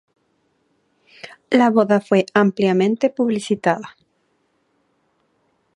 La 1.51 1.69
boda 1.69 2.01
fue 2.01 2.25
ampliamente 2.33 3.11
publicitada. 3.11 3.95